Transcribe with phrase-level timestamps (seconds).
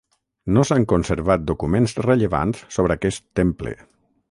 [0.53, 3.79] No s'han conservat documents rellevants sobre aquest temple.